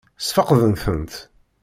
[0.21, 1.13] Ssfeqdent-tent?